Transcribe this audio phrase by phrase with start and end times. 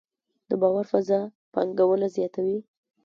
[0.49, 1.19] د باور فضا
[1.53, 2.59] پانګونه زیاتوي؟